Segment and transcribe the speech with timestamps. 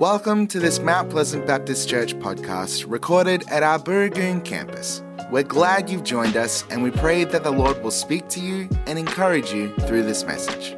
[0.00, 5.02] Welcome to this Mount Pleasant Baptist Church podcast recorded at our Burragoon campus.
[5.30, 8.66] We're glad you've joined us and we pray that the Lord will speak to you
[8.86, 10.74] and encourage you through this message.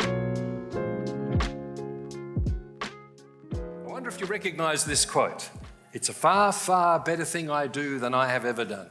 [0.00, 0.06] I
[3.84, 5.48] wonder if you recognize this quote.
[5.92, 8.90] It's a far, far better thing I do than I have ever done.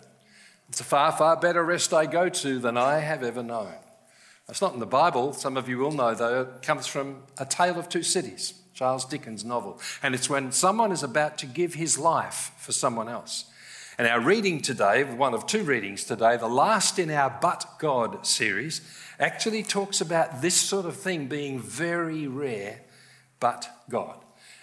[0.70, 3.74] It's a far, far better rest I go to than I have ever known.
[4.48, 5.34] It's not in the Bible.
[5.34, 6.44] Some of you will know, though.
[6.44, 8.54] It comes from A Tale of Two Cities.
[8.80, 9.78] Charles Dickens' novel.
[10.02, 13.44] And it's when someone is about to give his life for someone else.
[13.98, 18.26] And our reading today, one of two readings today, the last in our But God
[18.26, 18.80] series,
[19.20, 22.80] actually talks about this sort of thing being very rare,
[23.42, 24.16] but God.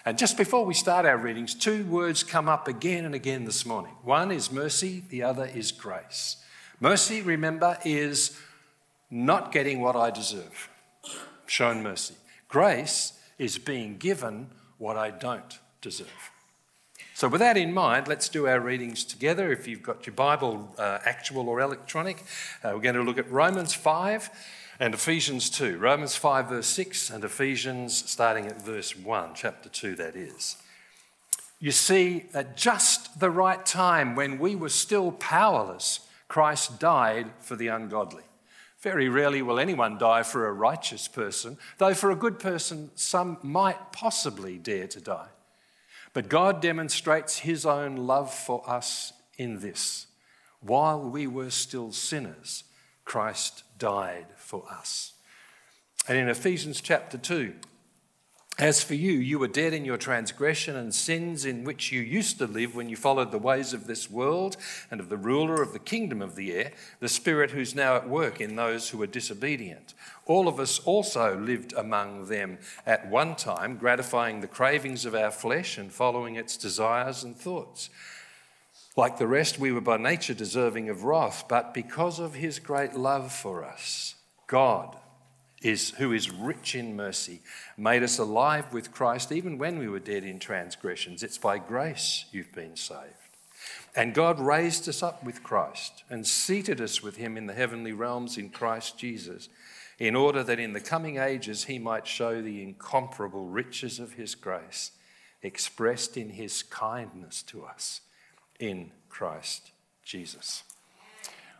[0.06, 3.66] And just before we start our readings, two words come up again and again this
[3.66, 3.92] morning.
[4.02, 6.42] One is mercy, the other is grace.
[6.80, 8.40] Mercy, remember, is
[9.10, 10.70] not getting what I deserve,
[11.46, 12.14] shown mercy.
[12.48, 14.48] Grace is being given
[14.78, 16.30] what I don't deserve.
[17.14, 19.50] So, with that in mind, let's do our readings together.
[19.50, 22.24] If you've got your Bible, uh, actual or electronic,
[22.62, 24.28] uh, we're going to look at Romans 5
[24.80, 25.78] and Ephesians 2.
[25.78, 30.56] Romans 5, verse 6, and Ephesians starting at verse 1, chapter 2, that is.
[31.58, 37.56] You see, at just the right time, when we were still powerless, Christ died for
[37.56, 38.24] the ungodly.
[38.80, 43.38] Very rarely will anyone die for a righteous person, though for a good person, some
[43.42, 45.28] might possibly dare to die.
[46.12, 50.06] But God demonstrates his own love for us in this
[50.60, 52.64] while we were still sinners,
[53.04, 55.12] Christ died for us.
[56.08, 57.54] And in Ephesians chapter 2,
[58.58, 62.38] as for you, you were dead in your transgression and sins in which you used
[62.38, 64.56] to live when you followed the ways of this world
[64.90, 68.08] and of the ruler of the kingdom of the air, the Spirit who's now at
[68.08, 69.92] work in those who are disobedient.
[70.24, 75.30] All of us also lived among them at one time, gratifying the cravings of our
[75.30, 77.90] flesh and following its desires and thoughts.
[78.96, 82.94] Like the rest, we were by nature deserving of wrath, but because of his great
[82.94, 84.14] love for us,
[84.46, 84.96] God,
[85.66, 87.40] is, who is rich in mercy,
[87.76, 91.22] made us alive with Christ even when we were dead in transgressions.
[91.22, 93.12] It's by grace you've been saved.
[93.94, 97.92] And God raised us up with Christ and seated us with him in the heavenly
[97.92, 99.48] realms in Christ Jesus,
[99.98, 104.34] in order that in the coming ages he might show the incomparable riches of his
[104.34, 104.92] grace
[105.42, 108.02] expressed in his kindness to us
[108.60, 109.70] in Christ
[110.04, 110.62] Jesus.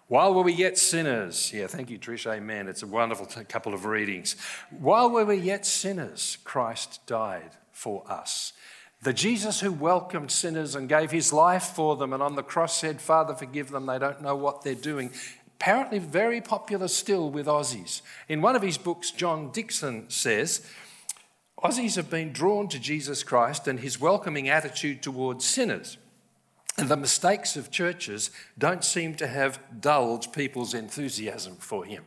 [0.09, 2.69] While we were yet sinners, yeah, thank you, Trish, amen.
[2.69, 4.37] It's a wonderful t- couple of readings.
[4.71, 8.53] While we were yet sinners, Christ died for us.
[9.03, 12.79] The Jesus who welcomed sinners and gave his life for them and on the cross
[12.79, 15.11] said, Father, forgive them, they don't know what they're doing.
[15.57, 18.01] Apparently, very popular still with Aussies.
[18.29, 20.65] In one of his books, John Dickson says,
[21.59, 25.99] Aussies have been drawn to Jesus Christ and his welcoming attitude towards sinners
[26.77, 32.05] the mistakes of churches don't seem to have dulled people's enthusiasm for him.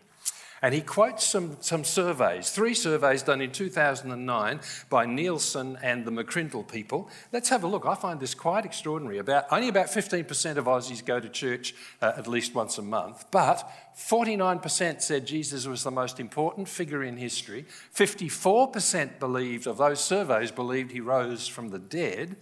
[0.61, 4.59] And he quotes some, some surveys, three surveys done in 2009
[4.89, 7.09] by Nielsen and the McCrindle people.
[7.31, 7.85] Let's have a look.
[7.85, 9.19] I find this quite extraordinary.
[9.19, 13.25] About, only about 15% of Aussies go to church uh, at least once a month,
[13.31, 17.65] but 49% said Jesus was the most important figure in history.
[17.95, 22.35] 54% believed, of those surveys, believed he rose from the dead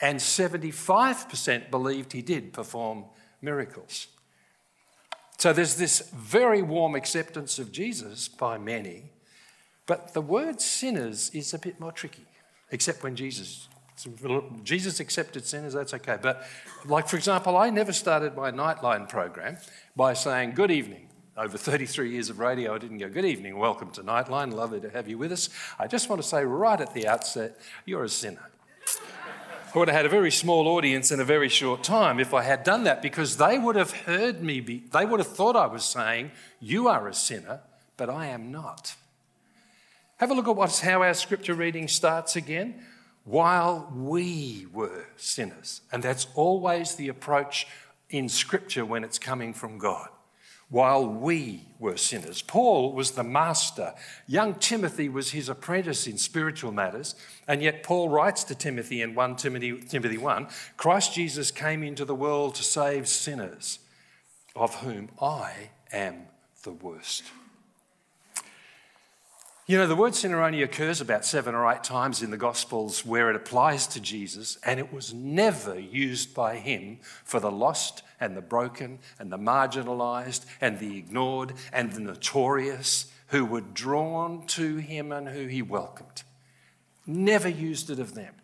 [0.00, 3.04] and 75% believed he did perform
[3.42, 4.08] miracles.
[5.38, 9.04] So there's this very warm acceptance of Jesus by many,
[9.86, 12.26] but the word sinners is a bit more tricky,
[12.70, 13.68] except when Jesus
[14.62, 16.16] Jesus accepted sinners, that's okay.
[16.20, 16.46] But,
[16.86, 19.58] like, for example, I never started my Nightline program
[19.96, 21.08] by saying, Good evening.
[21.36, 24.90] Over 33 years of radio, I didn't go, Good evening, welcome to Nightline, lovely to
[24.90, 25.50] have you with us.
[25.78, 28.50] I just want to say right at the outset, you're a sinner.
[29.72, 32.42] I would have had a very small audience in a very short time if I
[32.42, 35.66] had done that because they would have heard me, be, they would have thought I
[35.66, 37.60] was saying, You are a sinner,
[37.96, 38.96] but I am not.
[40.16, 42.82] Have a look at what's, how our scripture reading starts again.
[43.24, 45.82] While we were sinners.
[45.92, 47.66] And that's always the approach
[48.08, 50.08] in scripture when it's coming from God
[50.70, 52.42] while we were sinners.
[52.42, 53.92] Paul was the master.
[54.26, 57.16] Young Timothy was his apprentice in spiritual matters.
[57.48, 62.04] And yet, Paul writes to Timothy in 1 Timothy, Timothy 1 Christ Jesus came into
[62.04, 63.80] the world to save sinners,
[64.54, 66.26] of whom I am
[66.62, 67.24] the worst.
[69.66, 73.06] You know, the word sinner only occurs about seven or eight times in the Gospels
[73.06, 78.02] where it applies to Jesus, and it was never used by him for the lost
[78.20, 84.46] and the broken and the marginalized and the ignored and the notorious who were drawn
[84.46, 86.22] to him and who he welcomed.
[87.06, 88.34] never used it of them.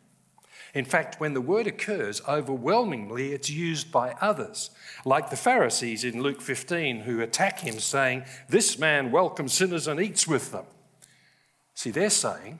[0.75, 4.70] In fact, when the word occurs, overwhelmingly it's used by others,
[5.05, 9.99] like the Pharisees in Luke 15 who attack him, saying, This man welcomes sinners and
[9.99, 10.67] eats with them.
[11.75, 12.58] See, they're saying,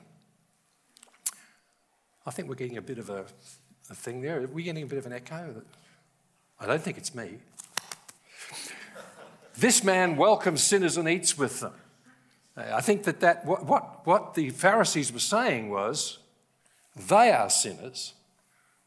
[2.25, 3.25] I think we're getting a bit of a,
[3.89, 4.41] a thing there.
[4.41, 5.61] Are we getting a bit of an echo?
[6.59, 7.37] I don't think it's me.
[9.57, 11.73] this man welcomes sinners and eats with them.
[12.55, 16.17] I think that, that what, what, what the Pharisees were saying was,
[16.95, 18.13] they are sinners,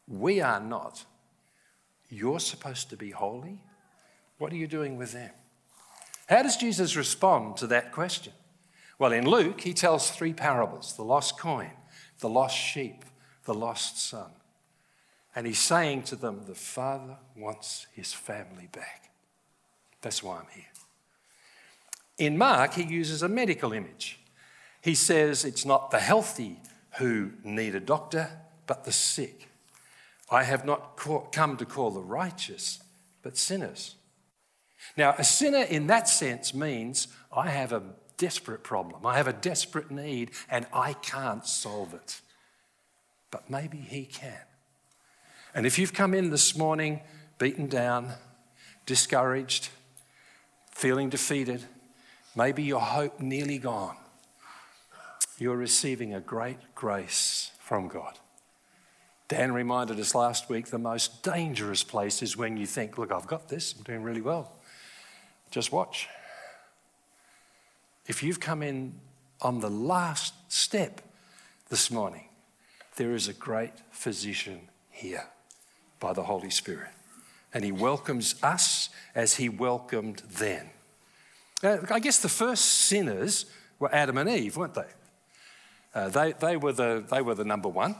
[0.07, 1.05] we are not.
[2.09, 3.61] You're supposed to be holy.
[4.37, 5.31] What are you doing with them?
[6.27, 8.33] How does Jesus respond to that question?
[8.99, 11.71] Well, in Luke, he tells three parables the lost coin,
[12.19, 13.05] the lost sheep,
[13.45, 14.31] the lost son.
[15.35, 19.11] And he's saying to them, The Father wants his family back.
[20.01, 20.65] That's why I'm here.
[22.17, 24.19] In Mark, he uses a medical image.
[24.81, 26.59] He says it's not the healthy
[26.97, 28.29] who need a doctor,
[28.67, 29.47] but the sick.
[30.29, 30.97] I have not
[31.31, 32.81] come to call the righteous,
[33.21, 33.95] but sinners.
[34.97, 37.83] Now, a sinner in that sense means I have a
[38.17, 42.21] desperate problem, I have a desperate need, and I can't solve it.
[43.29, 44.41] But maybe He can.
[45.53, 47.01] And if you've come in this morning
[47.37, 48.13] beaten down,
[48.85, 49.69] discouraged,
[50.71, 51.63] feeling defeated,
[52.35, 53.97] maybe your hope nearly gone,
[55.37, 58.17] you're receiving a great grace from God.
[59.27, 63.27] Dan reminded us last week the most dangerous place is when you think, look, I've
[63.27, 64.53] got this, I'm doing really well.
[65.51, 66.07] Just watch.
[68.07, 68.99] If you've come in
[69.41, 71.01] on the last step
[71.69, 72.29] this morning,
[72.95, 75.25] there is a great physician here
[76.01, 76.89] by the Holy Spirit.
[77.53, 80.67] And he welcomes us as he welcomed them.
[81.63, 83.45] Uh, I guess the first sinners
[83.79, 84.87] were Adam and Eve, weren't they?
[85.93, 87.95] Uh, they, they, were the, they were the number one.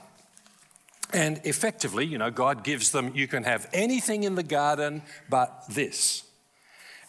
[1.14, 5.64] And effectively, you know, God gives them, you can have anything in the garden but
[5.70, 6.24] this.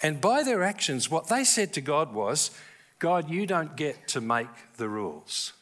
[0.03, 2.51] And by their actions, what they said to God was,
[2.99, 5.53] God, you don't get to make the rules.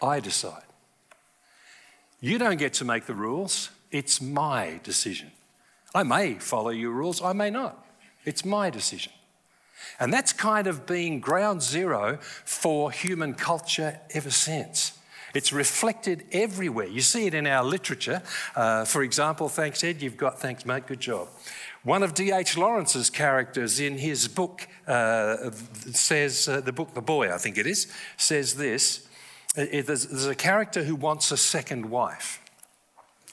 [0.00, 0.62] I decide.
[2.20, 3.70] You don't get to make the rules.
[3.90, 5.30] It's my decision.
[5.94, 7.84] I may follow your rules, I may not.
[8.24, 9.12] It's my decision.
[10.00, 14.98] And that's kind of been ground zero for human culture ever since.
[15.34, 16.86] It's reflected everywhere.
[16.86, 18.22] You see it in our literature.
[18.56, 21.28] Uh, for example, thanks, Ed, you've got, thanks, mate, good job.
[21.84, 22.56] One of D.H.
[22.56, 25.50] Lawrence's characters in his book uh,
[25.92, 29.06] says, uh, the book The Boy, I think it is, says this.
[29.54, 32.42] There's, there's a character who wants a second wife.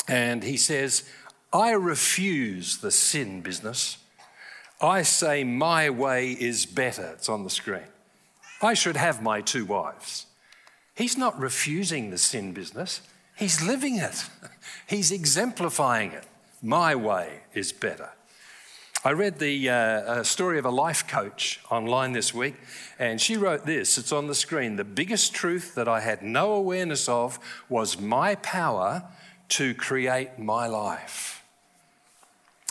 [0.08, 1.04] And he says,
[1.52, 3.98] I refuse the sin business.
[4.82, 7.12] I say my way is better.
[7.14, 7.88] It's on the screen.
[8.62, 10.26] I should have my two wives.
[10.96, 13.02] He's not refusing the sin business,
[13.36, 14.26] he's living it,
[14.88, 16.26] he's exemplifying it.
[16.62, 18.10] My way is better.
[19.04, 22.56] I read the uh, story of a life coach online this week,
[22.98, 24.78] and she wrote this it's on the screen.
[24.78, 27.38] The biggest truth that I had no awareness of
[27.70, 29.04] was my power
[29.50, 31.44] to create my life.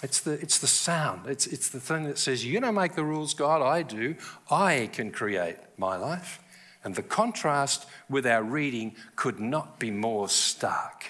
[0.02, 3.04] It's the, it's the sound, it's, it's the thing that says, You don't make the
[3.04, 4.16] rules, God, I do.
[4.50, 6.40] I can create my life.
[6.82, 11.06] And the contrast with our reading could not be more stark.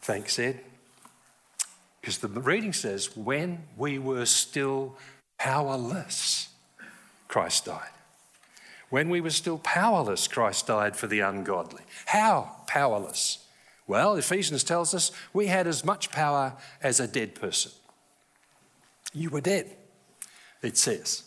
[0.00, 0.60] Thanks, Ed.
[2.00, 4.96] Because the reading says, When we were still
[5.38, 6.50] powerless,
[7.26, 7.90] Christ died.
[8.88, 11.82] When we were still powerless, Christ died for the ungodly.
[12.06, 13.38] How powerless?
[13.86, 17.72] Well, Ephesians tells us we had as much power as a dead person.
[19.12, 19.76] You were dead,
[20.62, 21.22] it says.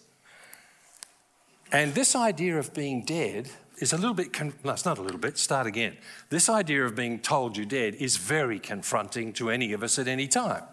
[1.71, 5.01] And this idea of being dead is a little bit, con- no, it's not a
[5.01, 5.97] little bit, start again.
[6.29, 10.07] This idea of being told you're dead is very confronting to any of us at
[10.07, 10.63] any time.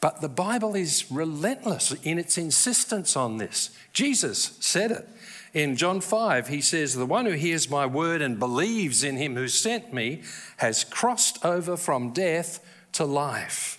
[0.00, 3.70] But the Bible is relentless in its insistence on this.
[3.92, 5.08] Jesus said it.
[5.52, 9.34] In John 5, he says, The one who hears my word and believes in him
[9.34, 10.22] who sent me
[10.58, 13.78] has crossed over from death to life.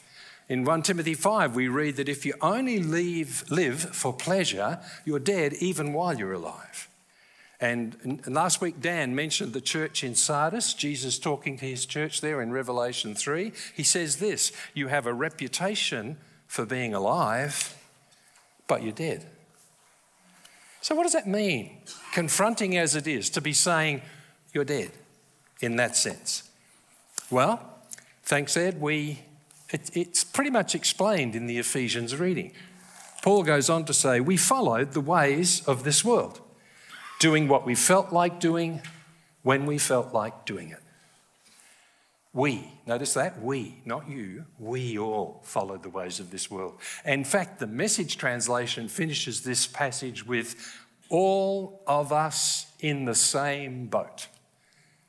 [0.49, 5.19] In 1 Timothy 5, we read that if you only leave, live for pleasure, you're
[5.19, 6.89] dead even while you're alive.
[7.61, 12.41] And, last week, Dan mentioned the church in Sardis, Jesus talking to his church there
[12.41, 13.53] in Revelation 3.
[13.73, 17.77] He says this You have a reputation for being alive,
[18.67, 19.25] but you're dead.
[20.81, 21.77] So, what does that mean?
[22.11, 24.01] Confronting as it is, to be saying
[24.53, 24.91] you're dead
[25.61, 26.50] in that sense.
[27.29, 27.61] Well,
[28.23, 29.21] thanks, Ed, we,
[29.69, 32.51] it, it's pretty much explained in the Ephesians reading.
[33.21, 36.41] Paul goes on to say, We followed the ways of this world,
[37.19, 38.81] doing what we felt like doing,
[39.43, 40.81] when we felt like doing it.
[42.33, 43.41] We, notice that?
[43.41, 46.79] We, not you, we all followed the ways of this world.
[47.05, 50.55] In fact, the message translation finishes this passage with
[51.09, 54.27] all of us in the same boat.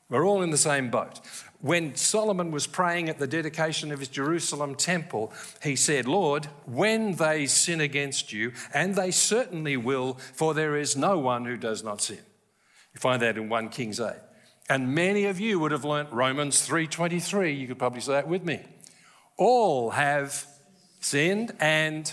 [0.09, 1.21] We're all in the same boat.
[1.61, 7.14] When Solomon was praying at the dedication of his Jerusalem temple, he said, Lord, when
[7.14, 11.85] they sin against you, and they certainly will, for there is no one who does
[11.85, 12.19] not sin.
[12.95, 14.12] You find that in 1 Kings 8.
[14.73, 17.52] And many of you would have learnt Romans 3:23.
[17.52, 18.62] You could probably say that with me.
[19.37, 20.47] All have
[20.99, 22.11] sinned and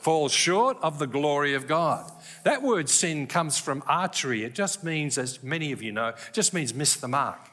[0.00, 2.10] fall short of the glory of God.
[2.42, 4.42] That word sin comes from archery.
[4.42, 7.48] It just means, as many of you know, just means miss the mark.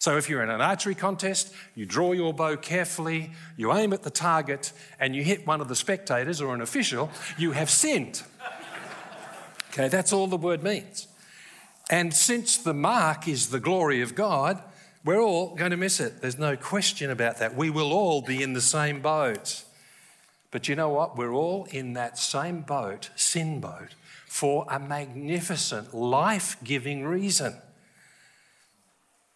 [0.00, 4.02] So if you're in an archery contest, you draw your bow carefully, you aim at
[4.02, 8.24] the target, and you hit one of the spectators or an official, you have sinned.
[9.70, 11.06] Okay, that's all the word means.
[11.92, 14.62] And since the mark is the glory of God,
[15.04, 16.22] we're all going to miss it.
[16.22, 17.54] There's no question about that.
[17.54, 19.62] We will all be in the same boat.
[20.50, 21.18] But you know what?
[21.18, 23.94] We're all in that same boat, sin boat,
[24.26, 27.56] for a magnificent, life giving reason.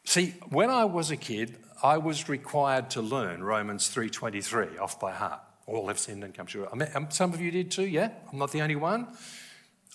[0.05, 5.13] See, when I was a kid, I was required to learn Romans 3:23 off by
[5.13, 5.41] heart.
[5.67, 6.71] All have sinned and come short.
[6.73, 8.13] I mean, um, some of you did too, yeah?
[8.33, 9.09] I'm not the only one.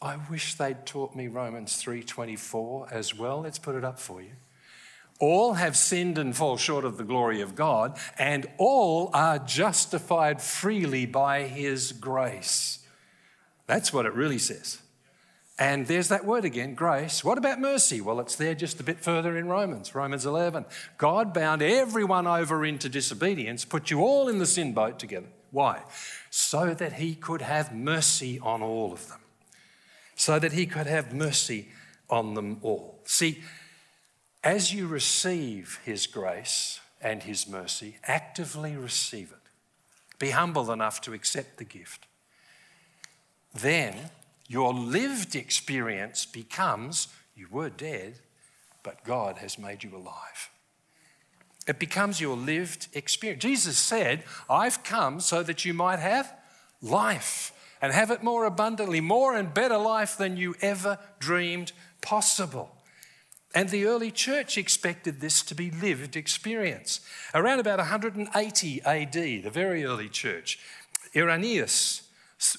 [0.02, 3.42] I wish they'd taught me Romans 3:24 as well.
[3.42, 4.32] Let's put it up for you.
[5.20, 10.42] All have sinned and fall short of the glory of God, and all are justified
[10.42, 12.80] freely by his grace.
[13.68, 14.80] That's what it really says.
[15.60, 17.24] And there's that word again, grace.
[17.24, 18.02] What about mercy?
[18.02, 20.66] Well, it's there just a bit further in Romans, Romans 11.
[20.98, 25.28] God bound everyone over into disobedience, put you all in the sin boat together.
[25.52, 25.84] Why?
[26.32, 29.20] So that he could have mercy on all of them
[30.22, 31.68] so that he could have mercy
[32.08, 33.00] on them all.
[33.06, 33.42] See,
[34.44, 39.50] as you receive his grace and his mercy, actively receive it.
[40.20, 42.06] Be humble enough to accept the gift.
[43.52, 43.96] Then
[44.48, 48.20] your lived experience becomes you were dead,
[48.84, 50.52] but God has made you alive.
[51.66, 53.42] It becomes your lived experience.
[53.42, 56.32] Jesus said, I've come so that you might have
[56.80, 61.72] life and have it more abundantly, more and better life than you ever dreamed
[62.02, 62.76] possible.
[63.54, 67.02] And the early church expected this to be lived experience.
[67.34, 70.60] Around about 180 AD, the very early church,
[71.16, 72.04] Irenaeus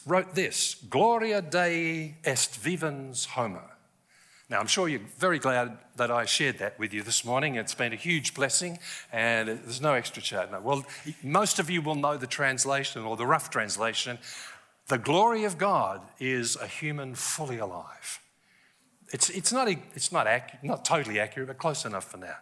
[0.07, 3.63] wrote this Gloria Dei est vivens homo.
[4.53, 7.55] Now, I'm sure you're very glad that I shared that with you this morning.
[7.55, 8.79] It's been a huge blessing,
[9.11, 10.51] and there's no extra charge.
[10.51, 10.61] No.
[10.61, 10.85] Well,
[11.23, 14.19] most of you will know the translation or the rough translation
[14.89, 18.21] the glory of God is a human fully alive.
[19.13, 22.37] It's, it's, not, it's not, accurate, not totally accurate, but close enough for now.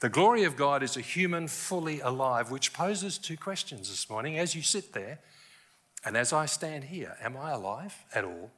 [0.00, 4.38] The glory of God is a human fully alive, which poses two questions this morning
[4.38, 5.18] as you sit there
[6.04, 7.16] and as I stand here.
[7.22, 8.50] Am I alive at all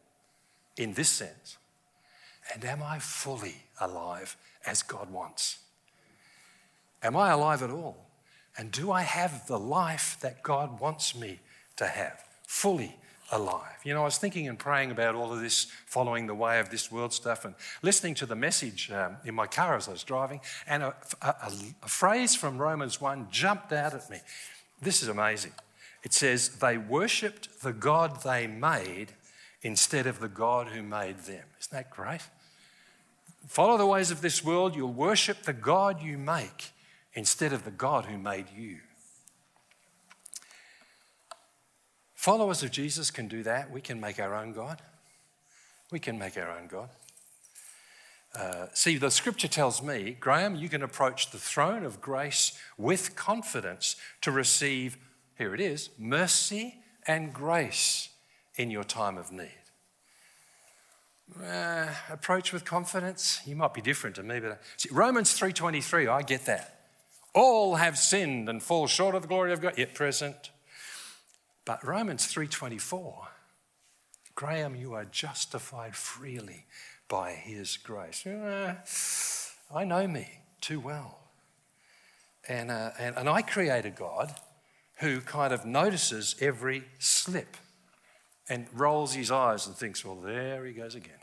[0.77, 1.57] in this sense?
[2.53, 4.37] And am I fully alive
[4.67, 5.59] as God wants?
[7.03, 8.07] Am I alive at all?
[8.57, 11.41] And do I have the life that God wants me
[11.77, 12.97] to have fully
[13.33, 13.79] alive.
[13.83, 16.71] You know, I was thinking and praying about all of this, following the way of
[16.71, 20.05] this world stuff, and listening to the message um, in my car as I was
[20.05, 24.19] driving, and a, a, a phrase from Romans 1 jumped out at me.
[24.81, 25.53] This is amazing.
[26.05, 29.13] It says, They worshipped the God they made
[29.63, 31.45] instead of the God who made them.
[31.61, 32.21] Isn't that great?
[33.47, 36.71] Follow the ways of this world, you'll worship the God you make
[37.15, 38.79] instead of the God who made you.
[42.23, 43.73] Followers of Jesus can do that.
[43.73, 44.81] We can make our own God.
[45.91, 46.89] We can make our own God.
[48.33, 53.17] Uh, see, the scripture tells me, Graham, you can approach the throne of grace with
[53.17, 54.99] confidence to receive,
[55.37, 56.77] here it is, mercy
[57.09, 58.11] and grace
[58.55, 59.51] in your time of need.
[61.45, 63.41] Uh, approach with confidence.
[63.45, 66.87] You might be different to me, but see, Romans 3:23, I get that.
[67.35, 70.52] All have sinned and fall short of the glory of God, yet present
[71.65, 73.29] but Romans 3:24,
[74.35, 76.67] Graham, you are justified freely
[77.09, 78.27] by his grace.
[78.27, 78.77] Uh,
[79.75, 81.19] I know me too well.
[82.49, 84.35] And, uh, and, and I create a God
[84.97, 87.57] who kind of notices every slip
[88.49, 91.19] and rolls his eyes and thinks, well, there he goes again.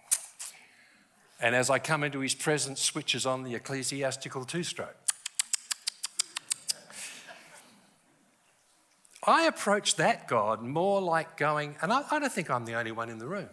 [1.42, 4.96] And as I come into his presence, switches on the ecclesiastical two stroke.
[9.30, 12.92] I approach that God more like going, and I, I, don't think I'm the only
[12.92, 13.50] one in the room.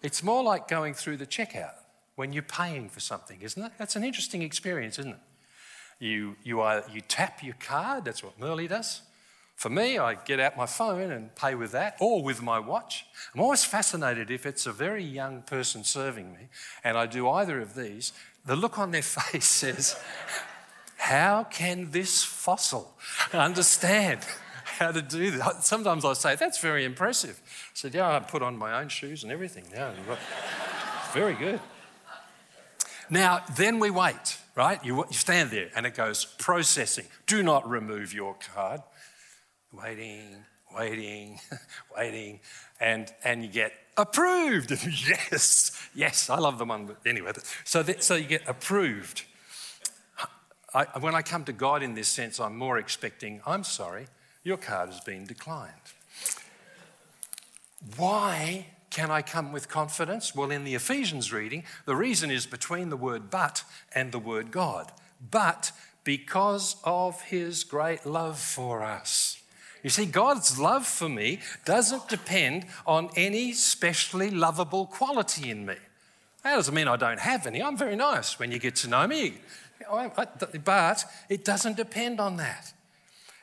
[0.00, 1.74] It's more like going through the checkout
[2.14, 3.72] when you're paying for something, isn't it?
[3.78, 5.18] That's an interesting experience, isn't it?
[5.98, 9.02] You, you, are, you tap your card, that's what Merle does.
[9.56, 13.04] For me, I get out my phone and pay with that or with my watch.
[13.34, 16.48] I'm always fascinated if it's a very young person serving me
[16.84, 18.12] and I do either of these,
[18.44, 20.00] the look on their face says,
[20.96, 22.96] How can this fossil
[23.32, 24.20] understand
[24.78, 25.64] how to do that?
[25.64, 27.40] Sometimes I say, That's very impressive.
[27.44, 29.92] I said, Yeah, I put on my own shoes and everything now.
[31.12, 31.60] very good.
[33.10, 34.82] Now, then we wait, right?
[34.84, 37.04] You, you stand there and it goes processing.
[37.26, 38.80] Do not remove your card.
[39.72, 41.38] Waiting, waiting,
[41.96, 42.40] waiting,
[42.80, 44.70] and, and you get approved.
[45.10, 46.86] yes, yes, I love the one.
[46.86, 47.32] But anyway,
[47.64, 49.24] so, that, so you get approved.
[50.74, 54.06] I, when I come to God in this sense, I'm more expecting, I'm sorry,
[54.44, 55.72] your card has been declined.
[57.96, 60.34] Why can I come with confidence?
[60.34, 64.50] Well, in the Ephesians reading, the reason is between the word but and the word
[64.50, 64.92] God.
[65.30, 65.72] But
[66.04, 69.40] because of his great love for us.
[69.82, 75.76] You see, God's love for me doesn't depend on any specially lovable quality in me.
[76.44, 77.62] That doesn't mean I don't have any.
[77.62, 79.34] I'm very nice when you get to know me.
[80.64, 82.72] But it doesn't depend on that.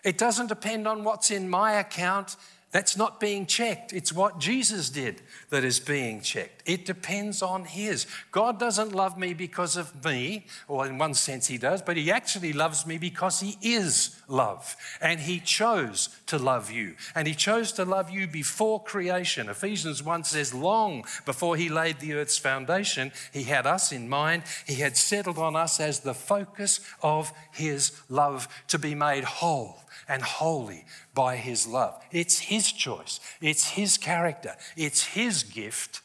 [0.03, 2.36] It doesn't depend on what's in my account
[2.72, 3.94] that's not being checked.
[3.94, 6.62] It's what Jesus did that is being checked.
[6.68, 8.06] It depends on His.
[8.32, 12.12] God doesn't love me because of me, or in one sense He does, but He
[12.12, 14.75] actually loves me because He is love.
[15.01, 16.96] And He chose to love you.
[17.15, 19.50] And He chose to love you before creation.
[19.50, 24.44] Ephesians 1 says, long before He laid the earth's foundation, He had us in mind.
[24.68, 29.79] He had settled on us as the focus of His love to be made whole
[30.09, 32.03] and holy by His love.
[32.11, 36.01] It's His choice, it's His character, it's His gift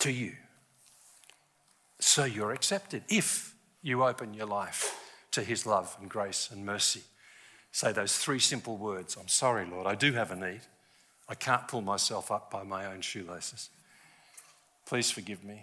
[0.00, 0.32] to you.
[2.00, 4.98] So you're accepted if you open your life
[5.30, 7.02] to His love and grace and mercy.
[7.72, 10.62] Say those three simple words I'm sorry, Lord, I do have a need.
[11.28, 13.70] I can't pull myself up by my own shoelaces.
[14.84, 15.62] Please forgive me.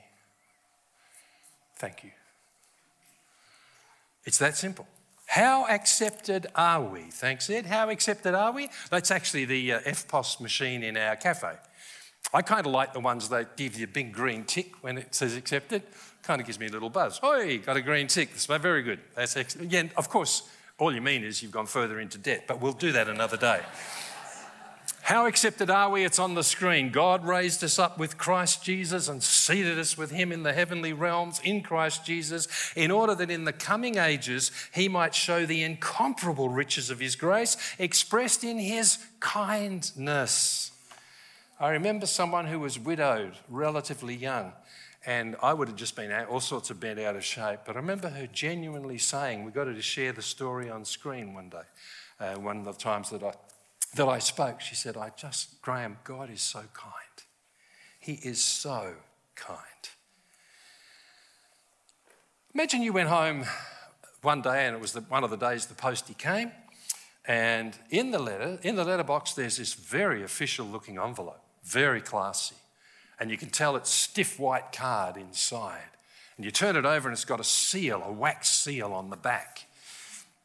[1.75, 2.11] Thank you.
[4.23, 4.87] It's that simple.
[5.27, 7.01] How accepted are we?
[7.11, 7.65] Thanks, Ed.
[7.65, 8.69] How accepted are we?
[8.89, 11.51] That's actually the uh, EFTPOS machine in our cafe.
[12.33, 15.13] I kind of like the ones that give you a big green tick when it
[15.13, 15.83] says accepted.
[16.23, 17.19] Kind of gives me a little buzz.
[17.21, 18.29] Oh, got a green tick.
[18.31, 18.99] That's very good.
[19.15, 22.61] That's ex- Again, of course, all you mean is you've gone further into debt, but
[22.61, 23.61] we'll do that another day.
[25.07, 26.03] How accepted are we?
[26.03, 26.89] It's on the screen.
[26.89, 30.91] God raised us up with Christ Jesus and seated us with him in the heavenly
[30.91, 35.63] realms in Christ Jesus, in order that in the coming ages he might show the
[35.63, 40.73] incomparable riches of his grace expressed in his kindness.
[41.57, 44.51] I remember someone who was widowed, relatively young,
[45.05, 47.61] and I would have just been all sorts of bent out of shape.
[47.65, 51.33] But I remember her genuinely saying, We got her to share the story on screen
[51.33, 51.63] one day,
[52.19, 53.31] uh, one of the times that I
[53.97, 56.93] that I spoke, she said, I just, Graham, God is so kind.
[57.99, 58.93] He is so
[59.35, 59.59] kind.
[62.53, 63.45] Imagine you went home
[64.21, 66.51] one day and it was the, one of the days the postie came,
[67.25, 72.55] and in the letter, in the letterbox, there's this very official looking envelope, very classy.
[73.19, 75.89] And you can tell it's stiff white card inside.
[76.37, 79.17] And you turn it over and it's got a seal, a wax seal on the
[79.17, 79.66] back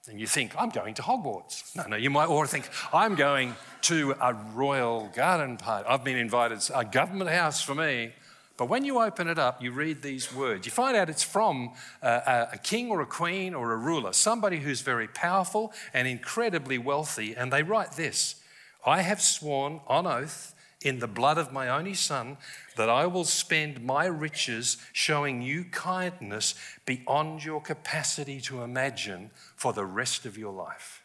[0.09, 1.77] and you think, I'm going to Hogwarts.
[1.77, 5.87] No, no, you might or think, I'm going to a royal garden party.
[5.88, 8.12] I've been invited, a government house for me.
[8.57, 10.67] But when you open it up, you read these words.
[10.67, 14.12] You find out it's from uh, a, a king or a queen or a ruler,
[14.12, 17.35] somebody who's very powerful and incredibly wealthy.
[17.37, 18.37] And they write this
[18.85, 22.37] I have sworn on oath in the blood of my only Son
[22.77, 26.55] that I will spend my riches showing you kindness
[26.87, 31.03] beyond your capacity to imagine for the rest of your life.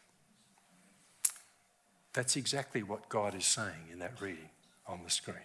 [2.14, 4.50] That's exactly what God is saying in that reading
[4.88, 5.38] on the screen.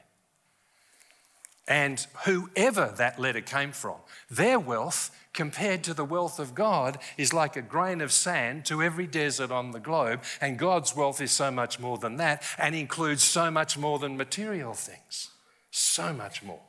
[1.73, 3.97] And whoever that letter came from,
[4.31, 8.83] their wealth compared to the wealth of God is like a grain of sand to
[8.83, 10.23] every desert on the globe.
[10.43, 14.19] And God's wealth is so much more than that and includes so much more than
[14.19, 15.31] material things.
[15.71, 16.61] So much more.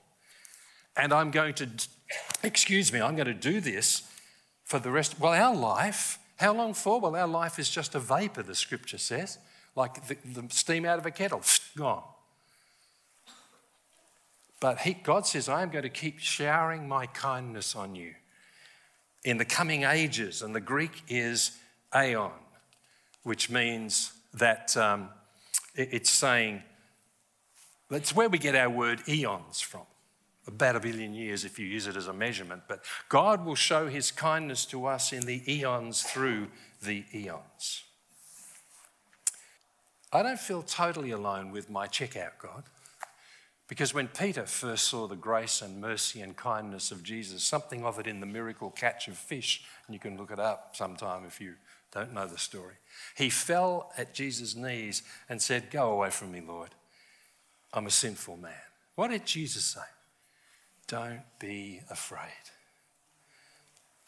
[0.96, 1.68] And I'm going to,
[2.42, 4.04] excuse me, I'm going to do this
[4.64, 5.20] for the rest.
[5.20, 7.02] Well, our life, how long for?
[7.02, 9.38] Well, our life is just a vapor, the scripture says,
[9.76, 11.42] like the, the steam out of a kettle,
[11.78, 12.04] gone.
[14.64, 18.14] But he, God says, I am going to keep showering my kindness on you
[19.26, 20.42] in the coming ages.
[20.42, 21.58] And the Greek is
[21.94, 22.32] aeon,
[23.24, 25.10] which means that um,
[25.76, 26.64] it, it's saying,
[27.90, 29.82] that's where we get our word eons from.
[30.48, 33.90] about a billion years if you use it as a measurement, but God will show
[33.90, 36.48] his kindness to us in the eons through
[36.82, 37.84] the eons.
[40.14, 42.64] I don't feel totally alone with my checkout, God.
[43.68, 47.98] Because when Peter first saw the grace and mercy and kindness of Jesus, something of
[47.98, 51.40] it in the miracle catch of fish, and you can look it up sometime if
[51.40, 51.54] you
[51.92, 52.76] don't know the story,
[53.16, 56.70] he fell at Jesus' knees and said, Go away from me, Lord.
[57.74, 58.52] I'm a sinful man.
[58.96, 59.82] What did Jesus say?
[60.88, 62.30] Don't be afraid.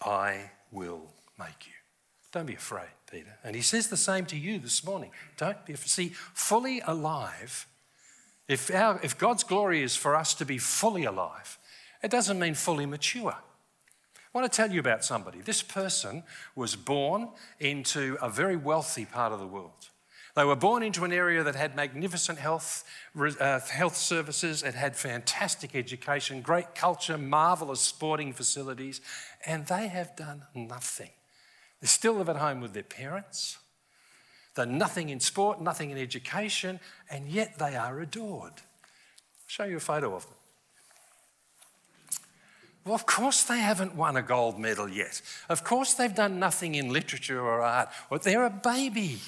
[0.02, 1.74] I will make you.
[2.32, 3.38] Don't be afraid, Peter.
[3.44, 5.12] And he says the same to you this morning.
[5.38, 5.90] Don't be afraid.
[5.90, 7.66] See, fully alive,
[8.48, 11.58] if, our, if God's glory is for us to be fully alive,
[12.04, 13.36] it doesn't mean fully mature.
[13.36, 15.40] I want to tell you about somebody.
[15.40, 16.24] This person
[16.56, 17.30] was born
[17.60, 19.90] into a very wealthy part of the world.
[20.36, 22.84] They were born into an area that had magnificent health,
[23.18, 29.00] uh, health services, it had fantastic education, great culture, marvelous sporting facilities,
[29.46, 31.12] and they have done nothing.
[31.80, 33.58] They still live at home with their parents.
[34.56, 38.54] They're nothing in sport, nothing in education, and yet they are adored.
[38.54, 40.36] I'll show you a photo of them.
[42.86, 45.22] Well, of course, they haven't won a gold medal yet.
[45.50, 47.90] Of course, they've done nothing in literature or art.
[48.10, 49.20] Well, they're a baby.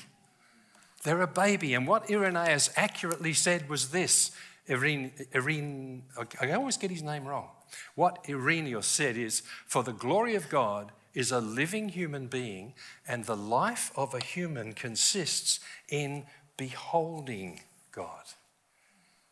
[1.03, 1.73] They're a baby.
[1.73, 4.31] And what Irenaeus accurately said was this
[4.69, 6.03] Irene, Irene,
[6.39, 7.49] I always get his name wrong.
[7.95, 12.73] What Irenaeus said is, For the glory of God is a living human being,
[13.07, 16.25] and the life of a human consists in
[16.57, 18.23] beholding God.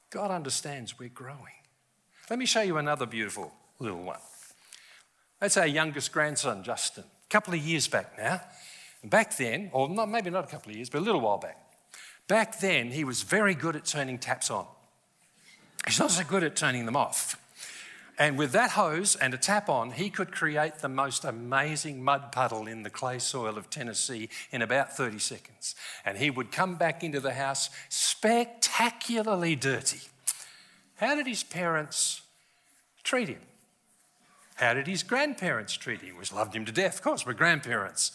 [0.09, 1.61] God understands we're growing.
[2.29, 4.19] Let me show you another beautiful little one.
[5.39, 7.03] That's our youngest grandson, Justin.
[7.03, 8.41] A couple of years back now.
[9.03, 11.57] Back then, or not, maybe not a couple of years, but a little while back,
[12.27, 14.65] Back then, he was very good at turning taps on.
[15.85, 17.39] He's not so good at turning them off.
[18.17, 22.31] And with that hose and a tap on, he could create the most amazing mud
[22.31, 25.75] puddle in the clay soil of Tennessee in about 30 seconds.
[26.05, 30.01] And he would come back into the house spectacularly dirty.
[30.95, 32.21] How did his parents
[33.03, 33.41] treat him?
[34.55, 36.15] How did his grandparents treat him?
[36.17, 38.13] We loved him to death, of course, we're grandparents.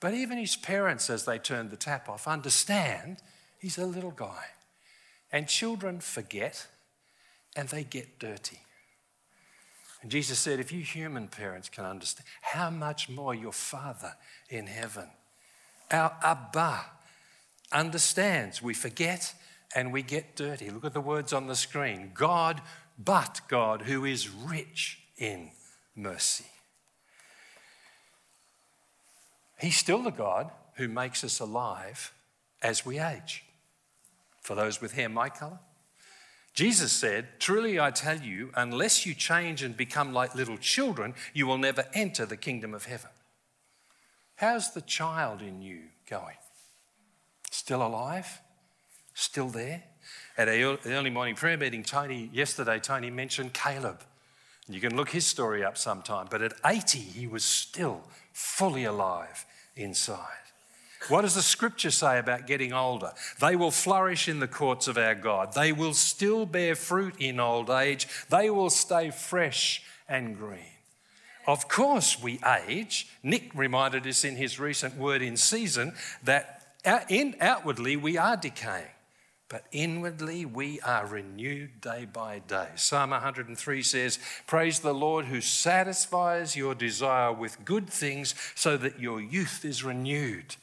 [0.00, 3.18] But even his parents, as they turned the tap off, understand
[3.58, 4.44] He's a little guy.
[5.32, 6.66] And children forget
[7.54, 8.60] and they get dirty.
[10.02, 14.14] And Jesus said, if you human parents can understand, how much more your Father
[14.48, 15.08] in heaven,
[15.90, 16.84] our Abba,
[17.72, 18.62] understands.
[18.62, 19.34] We forget
[19.74, 20.70] and we get dirty.
[20.70, 22.62] Look at the words on the screen God,
[22.98, 25.50] but God, who is rich in
[25.94, 26.46] mercy.
[29.58, 32.12] He's still the God who makes us alive
[32.62, 33.44] as we age
[34.40, 35.58] for those with hair my color?
[36.56, 41.46] Jesus said, Truly I tell you, unless you change and become like little children, you
[41.46, 43.10] will never enter the kingdom of heaven.
[44.36, 46.36] How's the child in you going?
[47.50, 48.40] Still alive?
[49.12, 49.84] Still there?
[50.38, 54.00] At our early morning prayer meeting, Tony, yesterday, Tony mentioned Caleb.
[54.66, 59.44] You can look his story up sometime, but at 80, he was still fully alive
[59.74, 60.45] inside.
[61.08, 63.12] What does the scripture say about getting older?
[63.40, 65.52] They will flourish in the courts of our God.
[65.54, 68.08] They will still bear fruit in old age.
[68.28, 70.72] They will stay fresh and green.
[71.46, 73.08] Of course, we age.
[73.22, 78.90] Nick reminded us in his recent word in season that outwardly we are decaying,
[79.48, 82.68] but inwardly we are renewed day by day.
[82.74, 88.98] Psalm 103 says, Praise the Lord who satisfies your desire with good things so that
[88.98, 90.56] your youth is renewed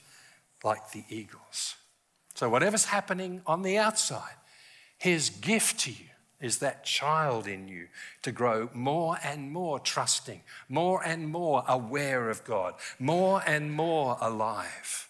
[0.63, 1.75] like the eagles.
[2.35, 4.35] So, whatever's happening on the outside,
[4.97, 6.09] his gift to you
[6.41, 7.87] is that child in you
[8.21, 14.17] to grow more and more trusting, more and more aware of God, more and more
[14.19, 15.07] alive.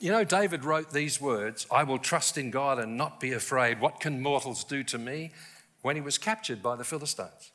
[0.00, 3.80] You know, David wrote these words I will trust in God and not be afraid.
[3.80, 5.30] What can mortals do to me?
[5.82, 7.51] when he was captured by the Philistines.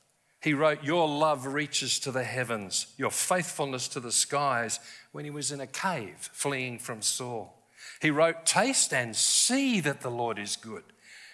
[0.47, 4.79] He wrote, Your love reaches to the heavens, your faithfulness to the skies,
[5.11, 7.53] when he was in a cave fleeing from Saul.
[8.01, 10.85] He wrote, Taste and see that the Lord is good,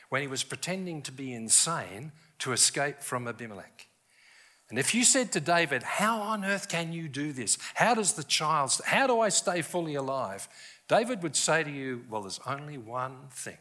[0.09, 3.85] when he was pretending to be insane to escape from Abimelech.
[4.71, 7.59] And if you said to David, How on earth can you do this?
[7.75, 10.47] How does the child, how do I stay fully alive?
[10.87, 13.59] David would say to you, Well, there's only one thing.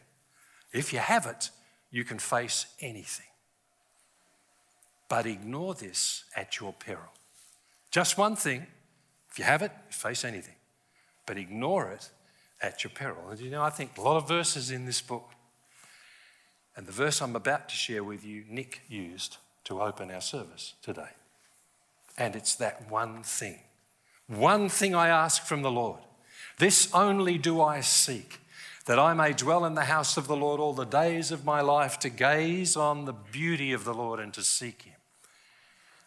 [0.73, 1.51] If you have it,
[1.91, 3.27] you can face anything.
[5.13, 7.13] But ignore this at your peril.
[7.91, 8.67] Just one thing.
[9.31, 10.55] If you have it, face anything.
[11.27, 12.09] But ignore it
[12.63, 13.29] at your peril.
[13.29, 15.29] And you know, I think a lot of verses in this book.
[16.75, 20.73] And the verse I'm about to share with you, Nick used to open our service
[20.81, 21.11] today.
[22.17, 23.59] And it's that one thing.
[24.29, 26.01] One thing I ask from the Lord.
[26.57, 28.41] This only do I seek,
[28.87, 31.61] that I may dwell in the house of the Lord all the days of my
[31.61, 34.95] life, to gaze on the beauty of the Lord and to seek Him.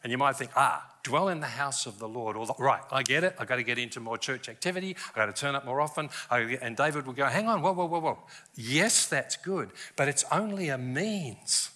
[0.05, 2.35] And you might think, ah, dwell in the house of the Lord.
[2.35, 3.35] The, right, I get it.
[3.39, 4.95] I've got to get into more church activity.
[5.09, 6.11] I've got to turn up more often.
[6.29, 8.19] And David would go, hang on, whoa, whoa, whoa, whoa.
[8.53, 11.71] Yes, that's good, but it's only a means.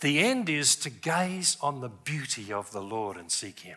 [0.00, 3.76] The end is to gaze on the beauty of the Lord and seek Him.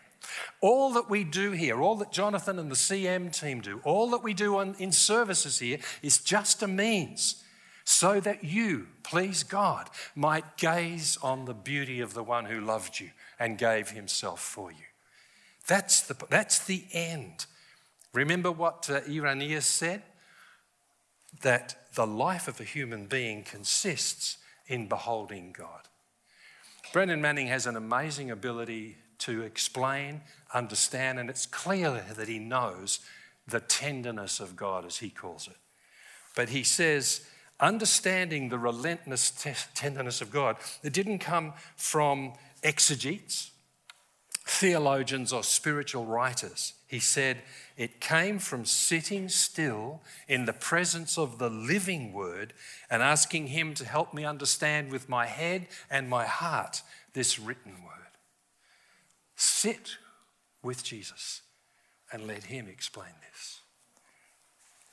[0.62, 4.24] All that we do here, all that Jonathan and the CM team do, all that
[4.24, 7.44] we do in services here is just a means
[7.86, 13.00] so that you, please God, might gaze on the beauty of the one who loved
[13.00, 14.86] you and gave himself for you.
[15.68, 17.46] That's the, that's the end.
[18.12, 20.02] Remember what uh, Irenaeus said?
[21.42, 25.88] That the life of a human being consists in beholding God.
[26.92, 30.22] Brennan Manning has an amazing ability to explain,
[30.54, 33.00] understand, and it's clear that he knows
[33.48, 35.58] the tenderness of God, as he calls it.
[36.36, 37.28] But he says,
[37.60, 43.52] understanding the relentless t- tenderness of God, it didn't come from exegetes,
[44.46, 46.74] theologians, or spiritual writers.
[46.88, 47.38] He said
[47.78, 52.54] it came from sitting still in the presence of the living word
[52.90, 56.82] and asking Him to help me understand with my head and my heart
[57.14, 57.92] this written word.
[59.36, 59.98] Sit
[60.62, 61.42] with Jesus
[62.12, 63.62] and let Him explain this.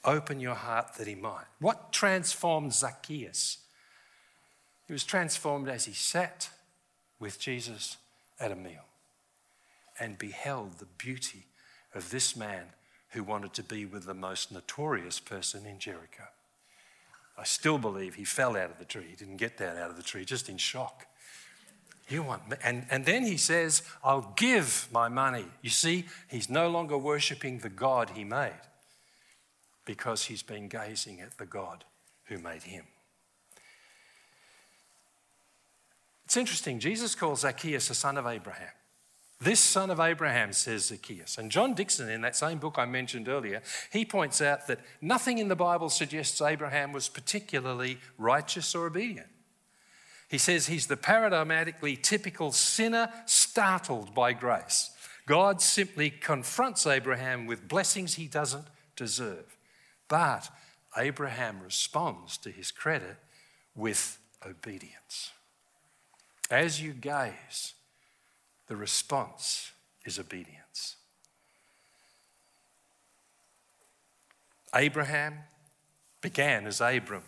[0.04, 1.46] Open your heart that He might.
[1.60, 3.58] What transformed Zacchaeus?
[4.86, 6.50] He was transformed as he sat
[7.18, 7.96] with Jesus
[8.38, 8.84] at a meal
[9.98, 11.46] and beheld the beauty
[11.94, 12.66] of this man
[13.10, 16.24] who wanted to be with the most notorious person in Jericho.
[17.38, 19.06] I still believe he fell out of the tree.
[19.08, 21.06] He didn't get down out of the tree, just in shock.
[22.08, 22.56] You want me?
[22.62, 25.46] And, and then he says, I'll give my money.
[25.62, 28.52] You see, he's no longer worshipping the God he made
[29.84, 31.84] because he's been gazing at the God
[32.24, 32.84] who made him.
[36.24, 38.70] It's interesting, Jesus calls Zacchaeus a son of Abraham.
[39.40, 41.36] This son of Abraham, says Zacchaeus.
[41.36, 45.38] And John Dickson, in that same book I mentioned earlier, he points out that nothing
[45.38, 49.26] in the Bible suggests Abraham was particularly righteous or obedient.
[50.28, 54.90] He says he's the paradigmatically typical sinner startled by grace.
[55.26, 58.66] God simply confronts Abraham with blessings he doesn't
[58.96, 59.56] deserve.
[60.12, 60.50] But
[60.94, 63.16] Abraham responds to his credit
[63.74, 65.30] with obedience.
[66.50, 67.72] As you gaze,
[68.66, 69.70] the response
[70.04, 70.96] is obedience.
[74.74, 75.38] Abraham
[76.20, 77.22] began as Abram.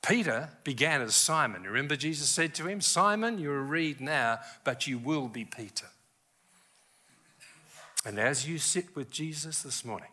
[0.00, 1.64] Peter began as Simon.
[1.64, 5.88] Remember, Jesus said to him, Simon, you're a reed now, but you will be Peter.
[8.06, 10.06] And as you sit with Jesus this morning,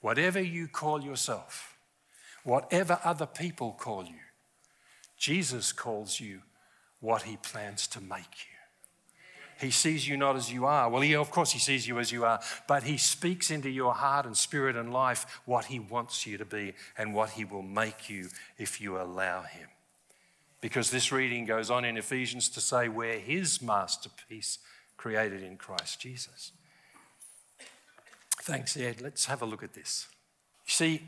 [0.00, 1.76] whatever you call yourself,
[2.44, 4.20] whatever other people call you,
[5.16, 6.42] Jesus calls you
[7.00, 8.58] what he plans to make you.
[9.60, 10.88] He sees you not as you are.
[10.88, 13.92] Well, he, of course, he sees you as you are, but he speaks into your
[13.92, 17.62] heart and spirit and life what he wants you to be and what he will
[17.62, 19.68] make you if you allow him.
[20.60, 24.58] Because this reading goes on in Ephesians to say, we're his masterpiece
[24.96, 26.52] created in Christ Jesus.
[28.48, 29.02] Thanks, Ed.
[29.02, 30.06] Let's have a look at this.
[30.64, 31.02] You see,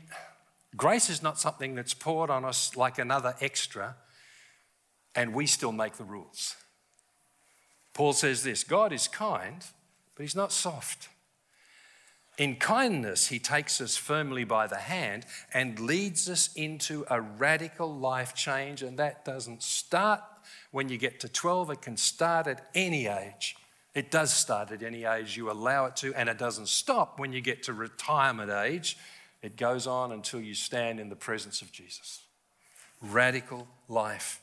[0.77, 3.95] grace is not something that's poured on us like another extra,
[5.15, 6.55] and we still make the rules.
[7.95, 9.65] Paul says this God is kind,
[10.13, 11.09] but he's not soft.
[12.37, 17.91] In kindness, he takes us firmly by the hand and leads us into a radical
[17.91, 18.83] life change.
[18.83, 20.21] And that doesn't start
[20.69, 23.55] when you get to 12, it can start at any age.
[23.93, 27.33] It does start at any age you allow it to, and it doesn't stop when
[27.33, 28.97] you get to retirement age.
[29.41, 32.23] It goes on until you stand in the presence of Jesus.
[33.01, 34.41] Radical life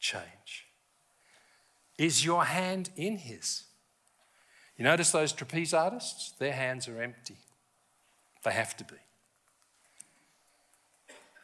[0.00, 0.66] change.
[1.96, 3.64] Is your hand in His?
[4.76, 6.32] You notice those trapeze artists?
[6.38, 7.36] Their hands are empty.
[8.44, 8.96] They have to be.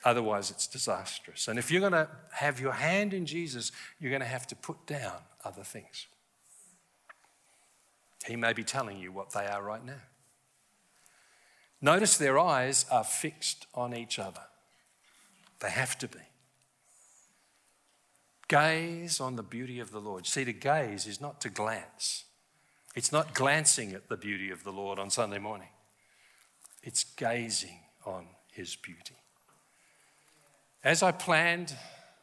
[0.04, 1.48] Otherwise, it's disastrous.
[1.48, 4.56] And if you're going to have your hand in Jesus, you're going to have to
[4.56, 6.06] put down other things.
[8.26, 10.02] He may be telling you what they are right now.
[11.80, 14.40] Notice their eyes are fixed on each other.
[15.60, 16.18] They have to be.
[18.48, 20.26] Gaze on the beauty of the Lord.
[20.26, 22.24] See, to gaze is not to glance.
[22.94, 25.68] It's not glancing at the beauty of the Lord on Sunday morning,
[26.82, 29.16] it's gazing on his beauty.
[30.82, 31.74] As I planned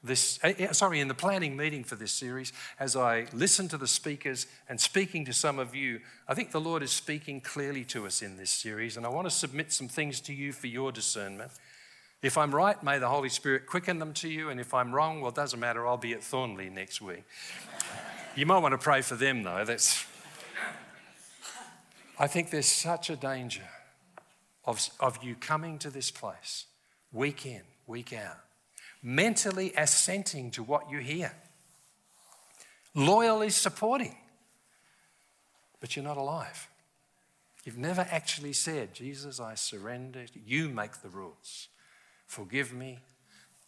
[0.04, 3.78] this, eh, eh, sorry, in the planning meeting for this series, as I listen to
[3.78, 7.86] the speakers and speaking to some of you, I think the Lord is speaking clearly
[7.86, 10.68] to us in this series, and I want to submit some things to you for
[10.68, 11.52] your discernment.
[12.22, 15.22] If I'm right, may the Holy Spirit quicken them to you, and if I'm wrong,
[15.22, 17.24] well, it doesn't matter, I'll be at Thornley next week.
[18.36, 19.64] You might want to pray for them, though.
[19.64, 20.06] That's.
[22.20, 23.68] I think there's such a danger
[24.66, 26.66] of, of you coming to this place
[27.12, 28.38] week in, week out,
[29.04, 31.34] mentally assenting to what you hear,
[32.96, 34.16] loyally supporting,
[35.82, 36.70] but you're not alive.
[37.66, 40.26] You've never actually said, Jesus, I surrender.
[40.46, 41.68] You make the rules.
[42.26, 43.00] Forgive me.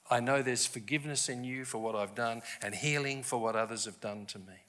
[0.10, 3.86] I know there's forgiveness in you for what I've done and healing for what others
[3.86, 4.64] have done to me.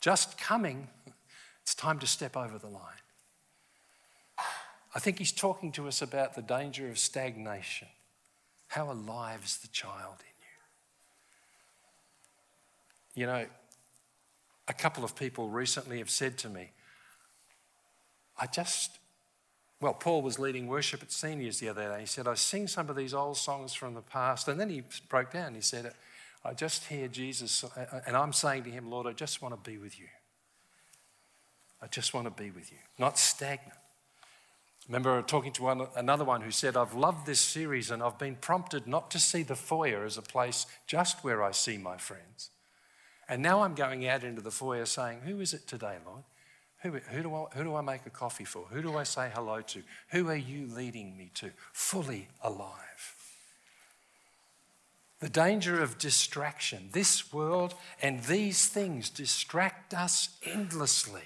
[0.00, 0.88] Just coming,
[1.62, 2.82] it's time to step over the line.
[4.94, 7.88] I think he's talking to us about the danger of stagnation.
[8.74, 10.34] How alive is the child in
[13.14, 13.22] you?
[13.22, 13.46] You know,
[14.66, 16.72] a couple of people recently have said to me,
[18.36, 18.98] I just,
[19.80, 22.00] well, Paul was leading worship at seniors the other day.
[22.00, 24.48] He said, I sing some of these old songs from the past.
[24.48, 25.54] And then he broke down.
[25.54, 25.94] He said,
[26.44, 27.64] I just hear Jesus,
[28.08, 30.08] and I'm saying to him, Lord, I just want to be with you.
[31.80, 33.78] I just want to be with you, not stagnant.
[34.88, 38.36] Remember talking to one, another one who said, I've loved this series and I've been
[38.36, 42.50] prompted not to see the foyer as a place just where I see my friends.
[43.28, 46.24] And now I'm going out into the foyer saying, Who is it today, Lord?
[46.82, 48.66] Who, who, do I, who do I make a coffee for?
[48.66, 49.82] Who do I say hello to?
[50.10, 51.50] Who are you leading me to?
[51.72, 53.14] Fully alive.
[55.20, 56.90] The danger of distraction.
[56.92, 61.22] This world and these things distract us endlessly.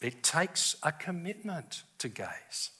[0.00, 2.70] It takes a commitment to gaze.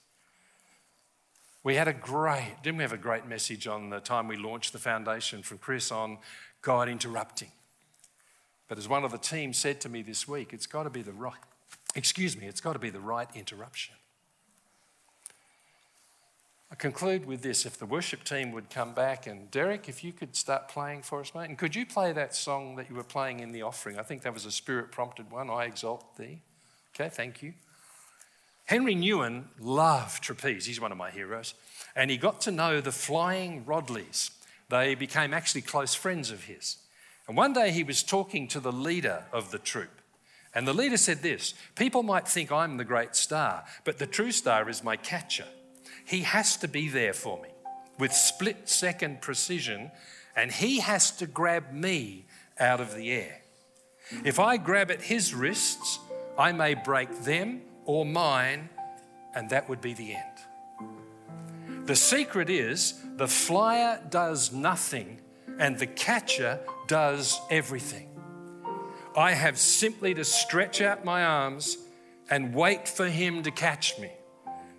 [1.62, 4.74] We had a great, didn't we have a great message on the time we launched
[4.74, 6.18] the foundation from Chris on
[6.60, 7.52] God interrupting?
[8.68, 11.02] But as one of the team said to me this week, it's got to be
[11.02, 11.38] the right,
[11.94, 13.94] excuse me, it's got to be the right interruption.
[16.70, 20.12] I conclude with this if the worship team would come back and Derek, if you
[20.12, 23.04] could start playing for us, mate, and could you play that song that you were
[23.04, 23.98] playing in the offering?
[23.98, 26.42] I think that was a spirit prompted one, I Exalt Thee.
[26.94, 27.54] Okay, thank you.
[28.66, 30.66] Henri Nouwen loved trapeze.
[30.66, 31.54] He's one of my heroes.
[31.94, 34.30] And he got to know the Flying Rodleighs.
[34.70, 36.78] They became actually close friends of his.
[37.28, 39.90] And one day he was talking to the leader of the troop.
[40.54, 44.32] And the leader said this People might think I'm the great star, but the true
[44.32, 45.46] star is my catcher.
[46.04, 47.48] He has to be there for me
[47.98, 49.90] with split second precision,
[50.36, 52.24] and he has to grab me
[52.58, 53.40] out of the air.
[54.24, 55.98] If I grab at his wrists,
[56.36, 58.68] I may break them or mine,
[59.34, 61.86] and that would be the end.
[61.86, 65.20] The secret is the flyer does nothing
[65.58, 68.08] and the catcher does everything.
[69.16, 71.78] I have simply to stretch out my arms
[72.30, 74.10] and wait for him to catch me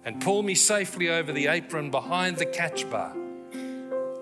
[0.04, 3.16] and pull me safely over the apron behind the catch bar.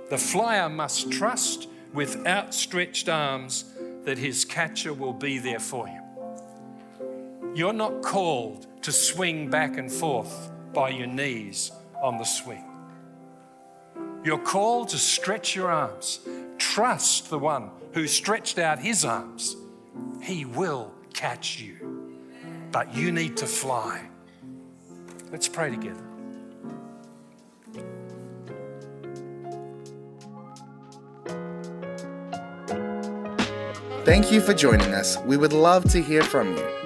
[0.10, 3.66] The flyer must trust with outstretched arms
[4.04, 6.03] that his catcher will be there for him.
[7.56, 12.66] You're not called to swing back and forth by your knees on the swing.
[14.24, 16.20] You're called to stretch your arms.
[16.58, 19.56] Trust the one who stretched out his arms.
[20.22, 21.76] He will catch you.
[22.72, 24.02] But you need to fly.
[25.32, 26.04] Let's pray together.
[34.06, 35.18] Thank you for joining us.
[35.20, 36.83] We would love to hear from you.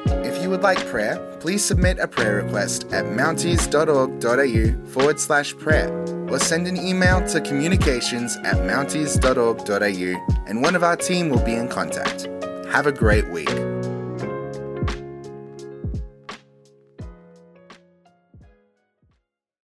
[0.47, 5.91] You would like prayer, please submit a prayer request at mounties.org.au forward slash prayer
[6.29, 11.53] or send an email to communications at mounties.org.au and one of our team will be
[11.53, 12.29] in contact.
[12.71, 13.76] Have a great week.